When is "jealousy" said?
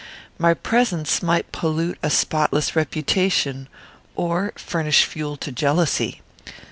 5.51-6.21